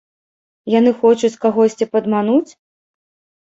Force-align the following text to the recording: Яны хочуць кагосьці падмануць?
Яны 0.79 0.91
хочуць 1.01 1.39
кагосьці 1.43 1.89
падмануць? 1.93 2.51